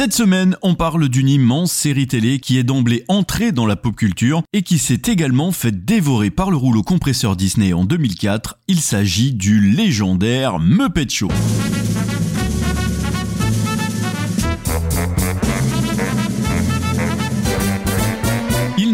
[0.00, 3.94] Cette semaine, on parle d'une immense série télé qui est d'emblée entrée dans la pop
[3.94, 8.60] culture et qui s'est également fait dévorer par le rouleau compresseur Disney en 2004.
[8.66, 11.28] Il s'agit du légendaire Muppet Show.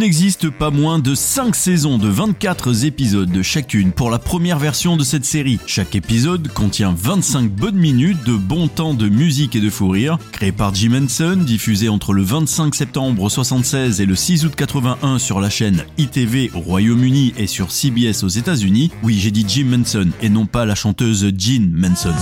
[0.07, 4.97] N'existe pas moins de 5 saisons de 24 épisodes de chacune pour la première version
[4.97, 5.59] de cette série.
[5.67, 10.17] Chaque épisode contient 25 bonnes minutes de bon temps de musique et de fou rire.
[10.31, 15.19] Créé par Jim Henson, diffusé entre le 25 septembre 76 et le 6 août 81
[15.19, 18.93] sur la chaîne ITV au Royaume-Uni et sur CBS aux États-Unis.
[19.03, 22.15] Oui, j'ai dit Jim Henson et non pas la chanteuse Jean Manson.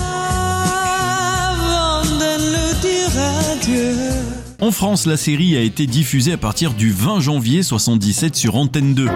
[4.60, 8.94] En France, la série a été diffusée à partir du 20 janvier 77 sur Antenne
[8.94, 9.08] 2.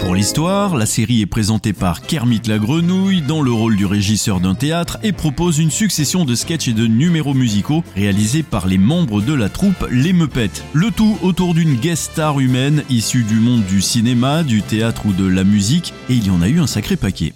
[0.00, 4.40] Pour l'histoire, la série est présentée par Kermit la Grenouille dans le rôle du régisseur
[4.40, 8.78] d'un théâtre et propose une succession de sketchs et de numéros musicaux réalisés par les
[8.78, 10.62] membres de la troupe Les Muppets.
[10.72, 15.12] Le tout autour d'une guest star humaine issue du monde du cinéma, du théâtre ou
[15.12, 17.34] de la musique, et il y en a eu un sacré paquet.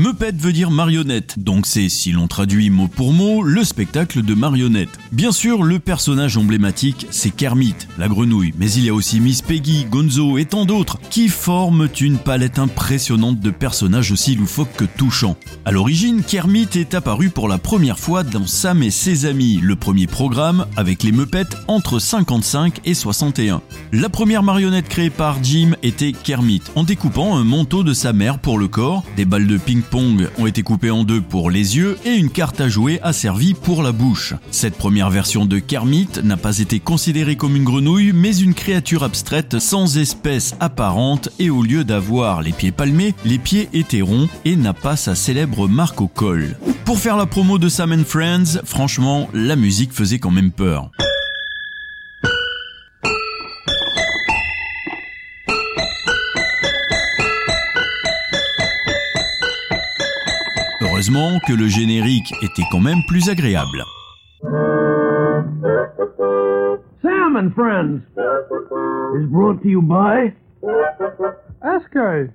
[0.00, 4.32] Muppet veut dire marionnette, donc c'est, si l'on traduit mot pour mot, le spectacle de
[4.32, 4.98] marionnettes.
[5.12, 9.42] Bien sûr, le personnage emblématique, c'est Kermit, la grenouille, mais il y a aussi Miss
[9.42, 14.86] Peggy, Gonzo et tant d'autres, qui forment une palette impressionnante de personnages aussi loufoques que
[14.86, 15.36] touchants.
[15.66, 19.76] À l'origine, Kermit est apparu pour la première fois dans Sam et ses amis, le
[19.76, 23.60] premier programme avec les Muppets entre 55 et 61.
[23.92, 28.38] La première marionnette créée par Jim était Kermit, en découpant un manteau de sa mère
[28.38, 31.76] pour le corps, des balles de ping ping-pong ont été coupés en deux pour les
[31.76, 34.34] yeux et une carte à jouer a servi pour la bouche.
[34.50, 39.02] Cette première version de Kermit n'a pas été considérée comme une grenouille, mais une créature
[39.02, 44.28] abstraite sans espèce apparente et au lieu d'avoir les pieds palmés, les pieds étaient ronds
[44.44, 46.56] et n'a pas sa célèbre marque au col.
[46.84, 50.90] Pour faire la promo de Sam Friends, franchement, la musique faisait quand même peur.
[61.10, 63.82] Heureusement que le générique était quand même plus agréable.
[67.02, 68.02] Sam and Friends
[69.16, 70.32] is brought to you by
[71.62, 72.28] Esco.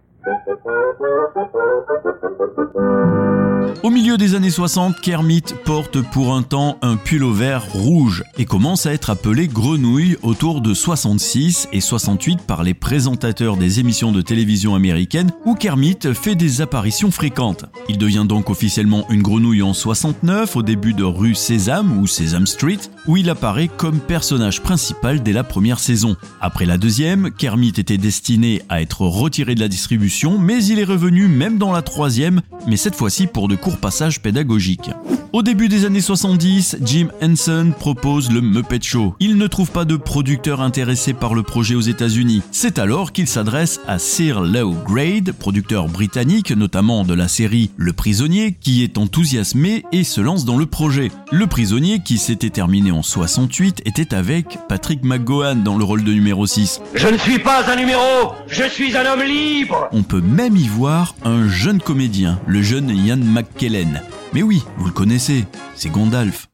[3.83, 8.85] Au milieu des années 60, Kermit porte pour un temps un pullover rouge et commence
[8.85, 14.21] à être appelé Grenouille autour de 66 et 68 par les présentateurs des émissions de
[14.21, 17.65] télévision américaines où Kermit fait des apparitions fréquentes.
[17.89, 22.47] Il devient donc officiellement une grenouille en 69 au début de rue Sésame ou Sesame
[22.47, 26.15] Street où il apparaît comme personnage principal dès la première saison.
[26.41, 30.83] Après la deuxième, Kermit était destiné à être retiré de la distribution mais il est
[30.83, 34.91] revenu même dans la troisième mais cette fois-ci pour de courts passages pédagogiques.
[35.33, 39.16] Au début des années 70, Jim Henson propose le Muppet Show.
[39.19, 42.41] Il ne trouve pas de producteur intéressé par le projet aux États-Unis.
[42.51, 47.91] C'est alors qu'il s'adresse à Sir Low Grade, producteur britannique notamment de la série Le
[47.91, 51.11] Prisonnier, qui est enthousiasmé et se lance dans le projet.
[51.33, 56.13] Le Prisonnier, qui s'était terminé en 68, était avec Patrick McGowan dans le rôle de
[56.13, 56.79] numéro 6.
[56.94, 59.89] Je ne suis pas un numéro, je suis un homme libre.
[59.91, 63.17] On peut même y voir un jeune comédien, le jeune Ian
[63.53, 64.01] McKellen.
[64.33, 65.45] Mais oui, vous le connaissez,
[65.75, 66.47] c'est Gandalf.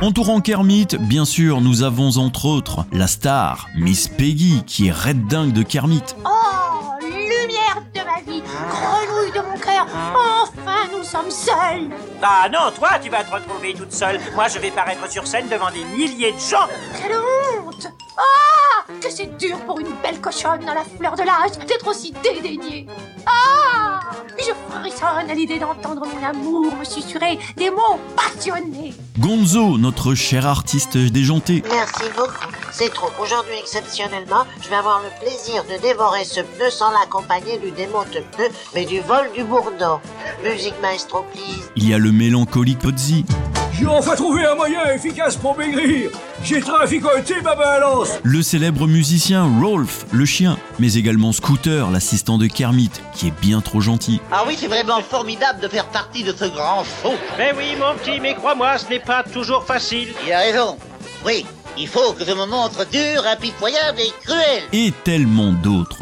[0.00, 5.26] Entourant Kermit, bien sûr, nous avons entre autres la star, Miss Peggy, qui est red
[5.26, 6.02] dingue de Kermit.
[6.24, 11.90] Oh, lumière de ma vie, grenouille de mon cœur, enfin nous sommes seuls.
[12.22, 14.20] Ah non, toi, tu vas te retrouver toute seule.
[14.36, 16.68] Moi, je vais paraître sur scène devant des milliers de gens.
[17.02, 18.22] Quelle honte Ah,
[19.00, 22.86] que c'est dur pour une belle cochonne dans la fleur de l'âge d'être aussi dédaignée.
[23.26, 24.00] Ah,
[24.38, 28.94] je frissonne à l'idée d'entendre mon amour me susurrer des mots passionnés.
[29.18, 31.62] Gonzo, notre cher artiste déjanté.
[31.70, 32.46] Merci beaucoup.
[32.72, 33.10] C'est trop.
[33.20, 38.10] Aujourd'hui, exceptionnellement, je vais avoir le plaisir de dévorer ce pneu sans l'accompagner du démonte
[38.36, 40.00] pneu, mais du vol du bourdon.
[40.44, 41.70] Musique maestro, please.
[41.76, 43.24] Il y a le mélancolique Pozzi,
[43.78, 46.10] J'ai enfin trouvé un moyen efficace pour maigrir.
[46.42, 48.10] J'ai traficoté ma balance.
[48.22, 53.60] le célèbre musicien Rolf, le chien, mais également Scooter, l'assistant de Kermit, qui est bien
[53.60, 54.20] trop gentil.
[54.32, 57.12] Ah oui, c'est vraiment formidable de faire partie de ce grand show.
[57.38, 60.08] Mais oui, mon petit, mais crois-moi, ce n'est pas toujours facile.
[60.26, 60.76] Il a raison.
[61.24, 61.44] Oui,
[61.76, 64.62] Il faut que je me montre dur, impitoyable et cruel.
[64.72, 65.98] Et tellement d'autres.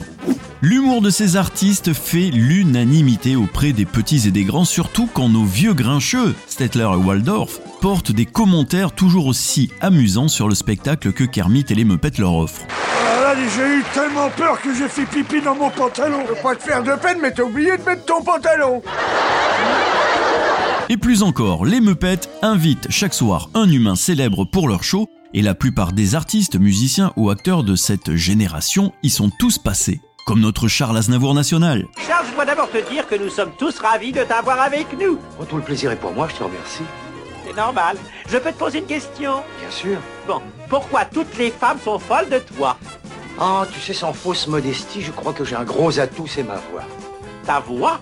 [0.62, 5.44] L'humour de ces artistes fait l'unanimité auprès des petits et des grands, surtout quand nos
[5.44, 11.24] vieux grincheux, Stetler et Waldorf, portent des commentaires toujours aussi amusants sur le spectacle que
[11.24, 12.62] Kermit et les Muppets leur offrent.
[12.70, 16.18] Ah là, j'ai eu tellement peur que j'ai fait pipi dans mon pantalon.
[16.28, 18.82] Je veux pas te faire de peine, mais t'as oublié de mettre ton pantalon.
[20.88, 25.42] Et plus encore, les Muppets invitent chaque soir un humain célèbre pour leur show, et
[25.42, 30.40] la plupart des artistes, musiciens ou acteurs de cette génération y sont tous passés comme
[30.40, 31.86] notre Charles Aznavour national.
[32.06, 35.18] Charles, je dois d'abord te dire que nous sommes tous ravis de t'avoir avec nous.
[35.40, 36.82] Oh, tout le plaisir est pour moi, je te remercie.
[37.56, 37.96] Normal.
[38.28, 39.98] Je peux te poser une question Bien sûr.
[40.26, 42.76] Bon, pourquoi toutes les femmes sont folles de toi
[43.40, 46.56] Oh, tu sais, sans fausse modestie, je crois que j'ai un gros atout, c'est ma
[46.70, 46.84] voix.
[47.44, 48.00] Ta voix?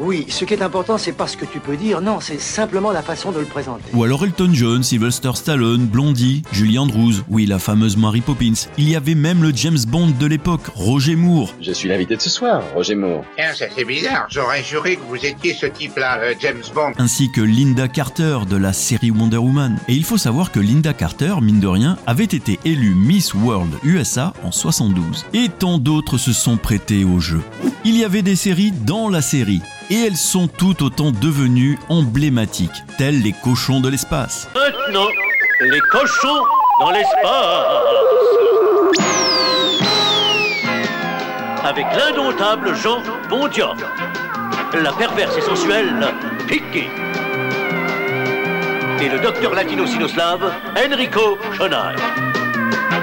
[0.00, 2.92] Oui, ce qui est important, c'est pas ce que tu peux dire, non, c'est simplement
[2.92, 3.84] la façon de le présenter.
[3.94, 8.68] Ou alors Elton John, Sylvester Stallone, Blondie, Julie Andrews, oui, la fameuse Mary Poppins.
[8.78, 11.54] Il y avait même le James Bond de l'époque, Roger Moore.
[11.60, 13.24] Je suis l'invité de ce soir, Roger Moore.
[13.36, 16.92] Tiens, ça c'est bizarre, j'aurais juré que vous étiez ce type-là, euh, James Bond.
[16.98, 19.78] Ainsi que Linda Carter de la série Wonder Woman.
[19.88, 23.72] Et il faut savoir que Linda Carter, mine de rien, avait été élue Miss World
[23.84, 25.26] USA en 72.
[25.34, 27.40] Et tant d'autres se sont prêtés au jeu.
[27.84, 29.60] Il y avait des séries dans la série
[29.92, 34.48] et elles sont tout autant devenues emblématiques, telles les cochons de l'espace.
[34.54, 35.06] Maintenant,
[35.60, 36.42] les cochons
[36.80, 37.12] dans l'espace.
[41.62, 43.76] Avec l'indomptable Jean Bondior,
[44.72, 46.06] la perverse et sensuelle
[46.48, 46.88] Piqué,
[49.02, 51.96] et le docteur latino-sinoslave Enrico Schoenheim.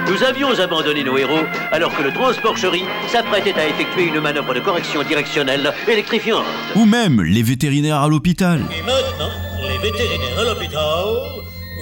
[0.06, 4.54] Nous avions abandonné nos héros alors que le transport chéri s'apprêtait à effectuer une manœuvre
[4.54, 6.44] de correction directionnelle électrifiante.
[6.74, 8.60] Ou même les vétérinaires à l'hôpital.
[8.76, 9.30] Et maintenant,
[9.68, 11.04] les vétérinaires à l'hôpital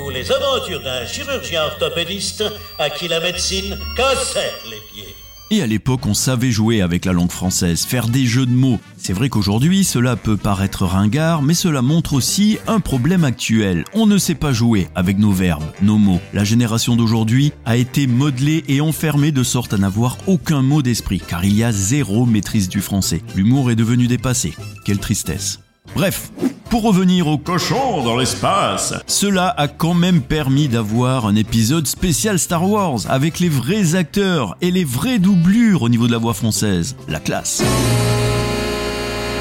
[0.02, 2.44] ou les aventures d'un chirurgien orthopédiste
[2.79, 5.17] à qui la médecine cassait les pieds.
[5.50, 8.79] Et à l'époque, on savait jouer avec la langue française, faire des jeux de mots.
[8.99, 13.85] C'est vrai qu'aujourd'hui, cela peut paraître ringard, mais cela montre aussi un problème actuel.
[13.95, 16.21] On ne sait pas jouer avec nos verbes, nos mots.
[16.35, 21.23] La génération d'aujourd'hui a été modelée et enfermée de sorte à n'avoir aucun mot d'esprit,
[21.27, 23.23] car il y a zéro maîtrise du français.
[23.35, 24.55] L'humour est devenu dépassé.
[24.85, 25.61] Quelle tristesse.
[25.94, 26.31] Bref,
[26.70, 32.38] pour revenir au cochon dans l'espace, cela a quand même permis d'avoir un épisode spécial
[32.38, 36.35] Star Wars avec les vrais acteurs et les vraies doublures au niveau de la voix
[36.35, 36.96] française.
[37.08, 37.62] La classe.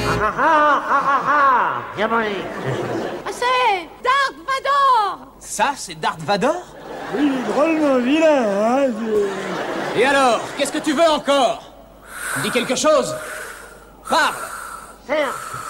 [0.10, 1.38] Ah ah ah ah ah ah.
[2.00, 6.64] Ah, c'est Dark Vador Ça, c'est Darth Vador?
[7.18, 8.92] Il est drôlement vilain, hein
[9.98, 11.72] Et alors, qu'est-ce que tu veux encore?
[12.44, 13.16] Dis quelque chose
[14.08, 14.36] Parle
[15.08, 15.67] Serge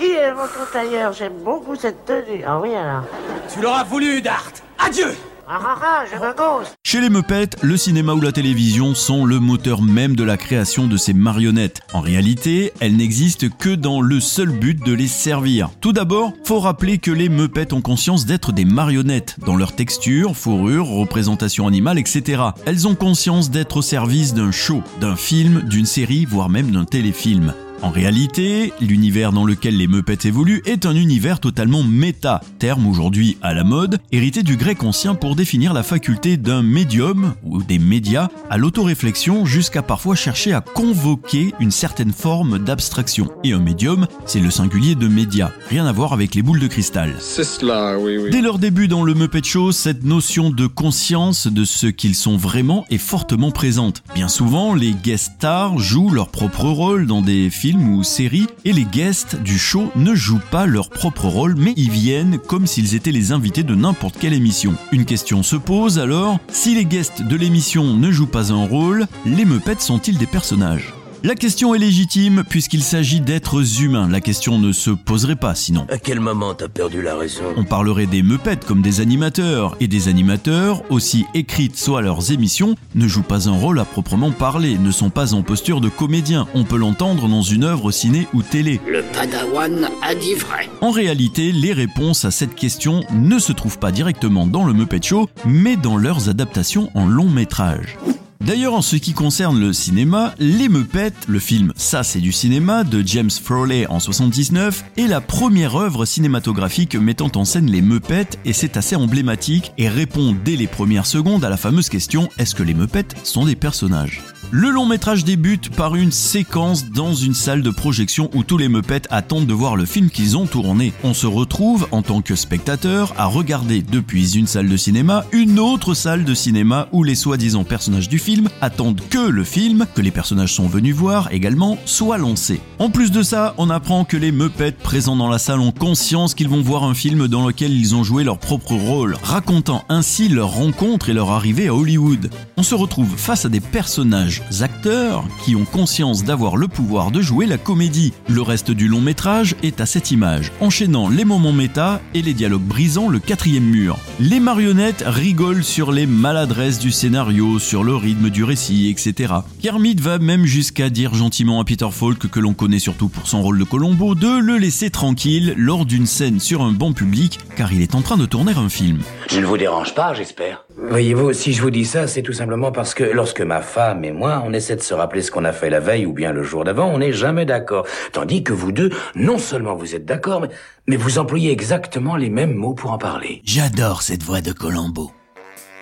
[0.00, 1.12] Qui est votre tailleur?
[1.12, 2.42] J'aime beaucoup cette tenue.
[2.46, 3.04] Ah oui alors.
[3.52, 5.14] Tu l'auras voulu, Dart Adieu
[5.46, 10.16] Ah ah ah, Chez les Muppets, le cinéma ou la télévision sont le moteur même
[10.16, 11.82] de la création de ces marionnettes.
[11.92, 15.68] En réalité, elles n'existent que dans le seul but de les servir.
[15.82, 20.34] Tout d'abord, faut rappeler que les Muppets ont conscience d'être des marionnettes, dans leur texture,
[20.34, 22.42] fourrure, représentation animale, etc.
[22.64, 26.86] Elles ont conscience d'être au service d'un show, d'un film, d'une série, voire même d'un
[26.86, 27.52] téléfilm.
[27.82, 33.38] En réalité, l'univers dans lequel les Muppets évoluent est un univers totalement méta, terme aujourd'hui
[33.40, 37.78] à la mode, hérité du grec ancien pour définir la faculté d'un médium ou des
[37.78, 43.30] médias à l'autoréflexion jusqu'à parfois chercher à convoquer une certaine forme d'abstraction.
[43.44, 46.66] Et un médium, c'est le singulier de média, rien à voir avec les boules de
[46.66, 47.14] cristal.
[47.18, 48.30] C'est cela, oui, oui.
[48.30, 52.36] Dès leur début dans le Muppet Show, cette notion de conscience de ce qu'ils sont
[52.36, 54.02] vraiment est fortement présente.
[54.14, 58.72] Bien souvent, les guest stars jouent leur propre rôle dans des films ou séries et
[58.72, 62.94] les guests du show ne jouent pas leur propre rôle mais y viennent comme s'ils
[62.94, 64.74] étaient les invités de n'importe quelle émission.
[64.92, 69.06] Une question se pose alors, si les guests de l'émission ne jouent pas un rôle,
[69.26, 70.94] les Muppets sont-ils des personnages?
[71.22, 74.08] La question est légitime puisqu'il s'agit d'êtres humains.
[74.08, 75.86] La question ne se poserait pas sinon.
[75.90, 79.86] À quel moment t'as perdu la raison On parlerait des Muppets comme des animateurs et
[79.86, 84.78] des animateurs, aussi écrites soient leurs émissions, ne jouent pas un rôle à proprement parler,
[84.78, 86.46] ne sont pas en posture de comédien.
[86.54, 88.80] On peut l'entendre dans une œuvre ciné ou télé.
[88.86, 90.68] Le padawan a dit vrai.
[90.80, 95.02] En réalité, les réponses à cette question ne se trouvent pas directement dans le Muppet
[95.02, 97.96] Show, mais dans leurs adaptations en long métrage.
[98.40, 102.84] D'ailleurs, en ce qui concerne le cinéma, Les Muppets, le film Ça c'est du cinéma
[102.84, 108.38] de James Frawley en 79, est la première œuvre cinématographique mettant en scène les Muppets
[108.46, 112.54] et c'est assez emblématique et répond dès les premières secondes à la fameuse question est-ce
[112.54, 114.22] que les Muppets sont des personnages?
[114.52, 118.68] Le long métrage débute par une séquence dans une salle de projection où tous les
[118.68, 120.92] meupettes attendent de voir le film qu'ils ont tourné.
[121.04, 125.60] On se retrouve en tant que spectateur à regarder depuis une salle de cinéma une
[125.60, 130.02] autre salle de cinéma où les soi-disant personnages du film attendent que le film, que
[130.02, 132.60] les personnages sont venus voir également, soit lancé.
[132.80, 136.34] En plus de ça, on apprend que les meupettes présents dans la salle ont conscience
[136.34, 140.28] qu'ils vont voir un film dans lequel ils ont joué leur propre rôle, racontant ainsi
[140.28, 142.30] leur rencontre et leur arrivée à Hollywood.
[142.56, 147.20] On se retrouve face à des personnages acteurs qui ont conscience d'avoir le pouvoir de
[147.20, 148.12] jouer la comédie.
[148.28, 152.34] Le reste du long métrage est à cette image, enchaînant les moments méta et les
[152.34, 153.98] dialogues brisant le quatrième mur.
[154.18, 159.34] Les marionnettes rigolent sur les maladresses du scénario, sur le rythme du récit, etc.
[159.62, 163.42] Kermit va même jusqu'à dire gentiment à Peter Falk, que l'on connaît surtout pour son
[163.42, 167.72] rôle de Colombo, de le laisser tranquille lors d'une scène sur un banc public, car
[167.72, 169.00] il est en train de tourner un film.
[169.30, 170.64] Je ne vous dérange pas, j'espère.
[170.88, 174.12] Voyez-vous, si je vous dis ça, c'est tout simplement parce que lorsque ma femme et
[174.12, 176.42] moi, on essaie de se rappeler ce qu'on a fait la veille ou bien le
[176.42, 177.86] jour d'avant, on n'est jamais d'accord.
[178.12, 180.48] Tandis que vous deux, non seulement vous êtes d'accord, mais,
[180.86, 183.42] mais vous employez exactement les mêmes mots pour en parler.
[183.44, 185.12] J'adore cette voix de Colombo.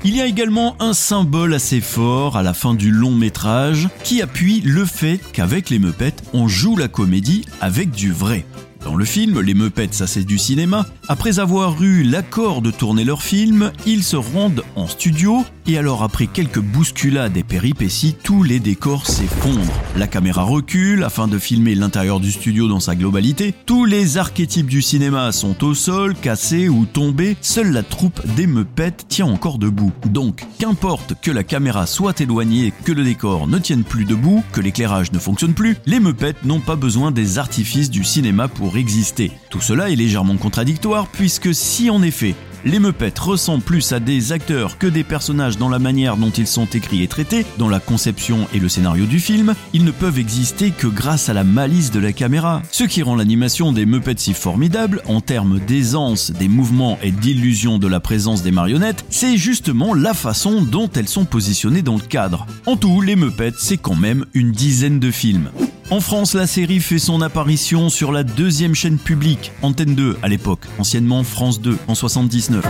[0.04, 4.22] Il y a également un symbole assez fort à la fin du long métrage qui
[4.22, 8.44] appuie le fait qu'avec les Meupettes, on joue la comédie avec du vrai.
[8.84, 10.86] Dans le film, les Meupettes, ça du cinéma.
[11.08, 16.02] Après avoir eu l'accord de tourner leur film, ils se rendent en studio et alors
[16.02, 19.80] après quelques bousculades et péripéties, tous les décors s'effondrent.
[19.96, 23.54] La caméra recule afin de filmer l'intérieur du studio dans sa globalité.
[23.66, 27.36] Tous les archétypes du cinéma sont au sol, cassés ou tombés.
[27.42, 29.92] Seule la troupe des Meupettes tient encore debout.
[30.06, 34.62] Donc, qu'importe que la caméra soit éloignée, que le décor ne tienne plus debout, que
[34.62, 39.32] l'éclairage ne fonctionne plus, les Meupettes n'ont pas besoin des artifices du cinéma pour exister.
[39.50, 42.34] Tout cela est légèrement contradictoire puisque si en effet
[42.64, 46.46] les Meupettes ressemblent plus à des acteurs que des personnages dans la manière dont ils
[46.46, 50.18] sont écrits et traités, dans la conception et le scénario du film, ils ne peuvent
[50.18, 52.62] exister que grâce à la malice de la caméra.
[52.70, 57.78] Ce qui rend l'animation des Meupettes si formidable, en termes d'aisance, des mouvements et d'illusion
[57.78, 62.02] de la présence des marionnettes, c'est justement la façon dont elles sont positionnées dans le
[62.02, 62.46] cadre.
[62.66, 65.50] En tout, les Meupettes, c'est quand même une dizaine de films.
[65.90, 70.28] En France, la série fait son apparition sur la deuxième chaîne publique, Antenne 2 à
[70.28, 72.62] l'époque, anciennement France 2 en 79.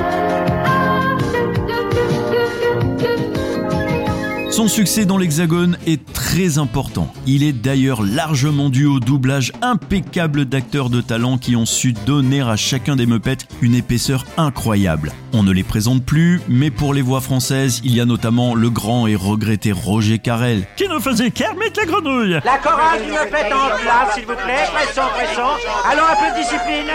[4.58, 7.12] Son succès dans l'Hexagone est très important.
[7.28, 12.40] Il est d'ailleurs largement dû au doublage impeccable d'acteurs de talent qui ont su donner
[12.40, 15.12] à chacun des Meupettes une épaisseur incroyable.
[15.32, 18.68] On ne les présente plus, mais pour les voix françaises, il y a notamment le
[18.68, 22.40] grand et regretté Roger Carrel, qui nous faisait Kermit la grenouille.
[22.44, 24.66] La chorale du Meupette en place, s'il vous plaît.
[24.72, 25.54] Pressons, pressons.
[25.88, 26.90] Alors un peu de discipline.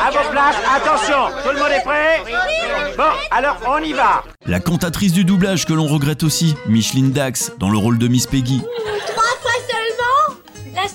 [0.00, 1.36] À vos places, attention.
[1.44, 2.22] Tout le monde est prêt?
[2.96, 4.24] Bon, alors on y va.
[4.46, 8.28] La cantatrice du doublage que l'on regrette aussi, Micheline Dax, dans le rôle de Miss
[8.28, 8.62] Peggy.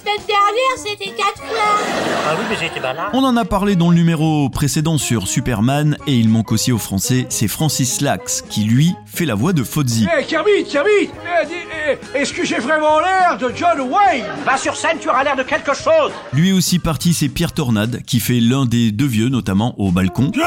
[0.04, 2.04] Semaine dernière, c'était quatre fois.
[2.28, 3.08] Ah oui, mais j'étais malade.
[3.14, 6.78] On en a parlé dans le numéro précédent sur Superman et il manque aussi au
[6.78, 10.08] français, c'est Francis Lax qui lui fait la voix de Fozzie.
[10.20, 14.26] Eh, Kermit, Kermit eh, eh, Est-ce que j'ai vraiment l'air de John Wayne?
[14.46, 16.12] Va sur scène, tu auras l'air de quelque chose.
[16.34, 20.32] Lui aussi parti, c'est Pierre Tornade qui fait l'un des deux vieux, notamment au balcon.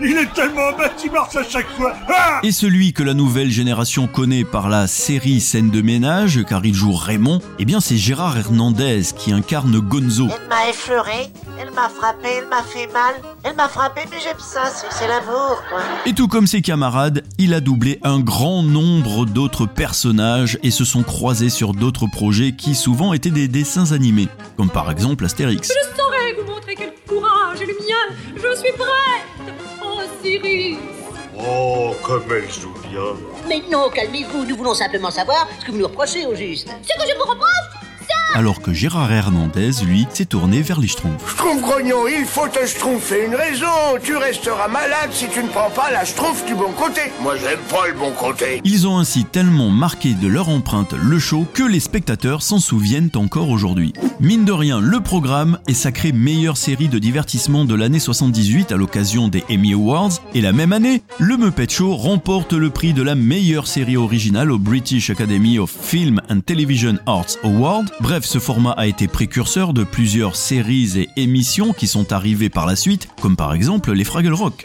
[0.00, 3.50] Il est tellement bête, il marche à chaque fois Ah Et celui que la nouvelle
[3.50, 7.96] génération connaît par la série Scène de ménage, car il joue Raymond, eh bien c'est
[7.96, 10.28] Gérard Hernandez qui incarne Gonzo.
[10.34, 11.30] Elle m'a effleuré,
[11.60, 13.14] elle m'a frappé, elle m'a fait mal.
[13.44, 15.80] Elle m'a frappé, mais j'aime ça, c'est l'amour, quoi.
[16.06, 20.84] Et tout comme ses camarades, il a doublé un grand nombre d'autres personnages et se
[20.84, 25.68] sont croisés sur d'autres projets qui souvent étaient des dessins animés, comme par exemple Astérix.
[25.68, 28.16] Je saurais vous montrer quel courage est le mien.
[28.34, 29.54] Je suis prête.
[29.84, 30.78] Oh, Cyrus.
[31.38, 33.02] Oh, comme elle joue bien.
[33.46, 36.66] Mais non, calmez-vous, nous voulons simplement savoir ce que vous nous reprochez au juste.
[36.82, 37.75] Ce que je vous reproche,
[38.34, 41.30] Alors que Gérard Hernandez, lui, s'est tourné vers les Schtroumpfs.
[41.30, 43.66] Schtroumpf grognon, il faut te schtroumpfer une raison.
[44.02, 47.00] Tu resteras malade si tu ne prends pas la schtroumpf du bon côté.
[47.22, 48.60] Moi, j'aime pas le bon côté.
[48.64, 53.10] Ils ont ainsi tellement marqué de leur empreinte le show que les spectateurs s'en souviennent
[53.14, 53.92] encore aujourd'hui.
[54.20, 58.76] Mine de rien, le programme est sacré meilleure série de divertissement de l'année 78 à
[58.76, 63.02] l'occasion des Emmy Awards et la même année, le Muppet Show remporte le prix de
[63.02, 67.90] la meilleure série originale au British Academy of Film and Television Arts Award.
[68.00, 72.66] Bref, ce format a été précurseur de plusieurs séries et émissions qui sont arrivées par
[72.66, 74.64] la suite, comme par exemple les Fraggle Rock.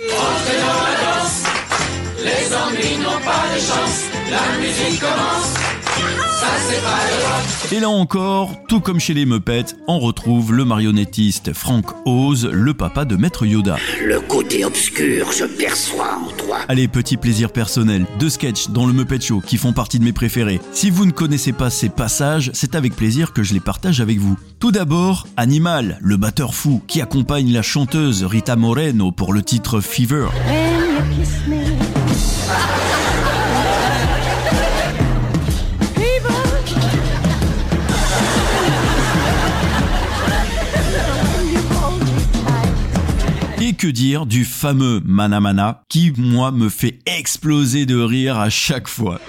[7.74, 12.74] Et là encore, tout comme chez les Muppets, on retrouve le marionnettiste Frank Oz, le
[12.74, 13.78] papa de Maître Yoda.
[14.04, 16.58] Le côté obscur, je perçois en toi.
[16.68, 20.12] Allez, petit plaisir personnel, deux sketchs dans le Muppet Show qui font partie de mes
[20.12, 20.60] préférés.
[20.74, 24.18] Si vous ne connaissez pas ces passages, c'est avec plaisir que je les partage avec
[24.18, 24.38] vous.
[24.60, 29.80] Tout d'abord, Animal, le batteur fou qui accompagne la chanteuse Rita Moreno pour le titre
[29.80, 30.28] Fever.
[44.20, 49.20] Du fameux Mana Mana qui, moi, me fait exploser de rire à chaque fois.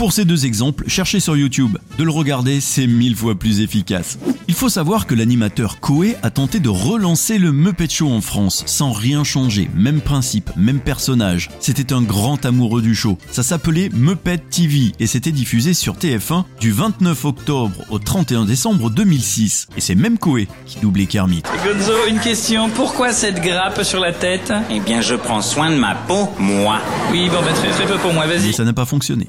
[0.00, 1.76] Pour ces deux exemples, cherchez sur YouTube.
[1.98, 4.18] De le regarder, c'est mille fois plus efficace.
[4.48, 8.62] Il faut savoir que l'animateur Koé a tenté de relancer le Muppet Show en France,
[8.64, 11.50] sans rien changer, même principe, même personnage.
[11.60, 13.18] C'était un grand amoureux du show.
[13.30, 18.88] Ça s'appelait Muppet TV et c'était diffusé sur TF1 du 29 octobre au 31 décembre
[18.88, 19.66] 2006.
[19.76, 21.42] Et c'est même Koé qui doublait Kermit.
[21.62, 22.70] Gonzo, une question.
[22.70, 24.50] Pourquoi cette grappe sur la tête?
[24.70, 26.78] Eh bien, je prends soin de ma peau, moi.
[27.12, 28.46] Oui, bon, bah, très, très peu pour moi, vas-y.
[28.46, 29.28] Mais ça n'a pas fonctionné.